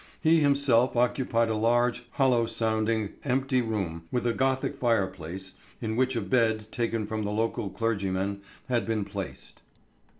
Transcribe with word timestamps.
He 0.19 0.39
himself 0.39 0.95
occupied 0.97 1.49
a 1.49 1.53
large 1.55 2.05
hollow 2.13 2.47
sounding, 2.47 3.13
empty 3.23 3.61
room, 3.61 4.07
with 4.11 4.25
a 4.25 4.33
Gothic 4.33 4.79
fireplace, 4.79 5.53
in 5.79 5.95
which 5.95 6.15
a 6.15 6.21
bed, 6.21 6.71
taken 6.71 7.05
from 7.05 7.23
the 7.23 7.29
local 7.29 7.69
clergyman, 7.69 8.41
had 8.67 8.87
been 8.87 9.05
placed. 9.05 9.61